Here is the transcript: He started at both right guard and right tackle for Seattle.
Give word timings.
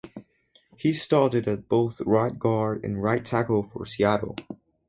He 0.77 0.93
started 0.95 1.47
at 1.47 1.69
both 1.69 2.01
right 2.07 2.35
guard 2.39 2.83
and 2.83 3.03
right 3.03 3.23
tackle 3.23 3.61
for 3.61 3.85
Seattle. 3.85 4.35